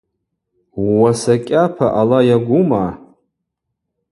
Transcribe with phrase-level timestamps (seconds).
[0.81, 2.85] Ууаса кӏьапа ала йагума?